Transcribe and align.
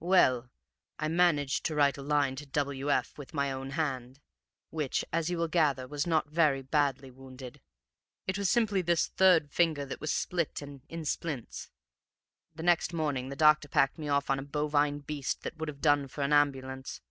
"Well, 0.00 0.48
I 0.98 1.08
managed 1.08 1.66
to 1.66 1.74
write 1.74 1.98
a 1.98 2.02
line 2.02 2.36
to 2.36 2.46
W. 2.46 2.90
F. 2.90 3.18
with 3.18 3.34
my 3.34 3.52
own 3.52 3.72
hand, 3.72 4.18
which, 4.70 5.04
as 5.12 5.28
you 5.28 5.36
will 5.36 5.46
gather, 5.48 5.86
was 5.86 6.06
not 6.06 6.30
very 6.30 6.62
badly 6.62 7.10
wounded; 7.10 7.60
it 8.26 8.38
was 8.38 8.48
simply 8.48 8.80
this 8.80 9.08
third 9.08 9.50
finger 9.52 9.84
that 9.84 10.00
was 10.00 10.10
split 10.10 10.62
and 10.62 10.80
in 10.88 11.04
splints; 11.04 11.68
and 12.56 12.64
next 12.64 12.94
morning 12.94 13.28
the 13.28 13.36
doctor 13.36 13.68
packed 13.68 13.98
me 13.98 14.08
off 14.08 14.30
on 14.30 14.38
a 14.38 14.42
bovine 14.42 15.00
beast 15.00 15.42
that 15.42 15.58
would 15.58 15.68
have 15.68 15.82
done 15.82 16.08
for 16.08 16.22
an 16.22 16.32
ambulance. 16.32 17.02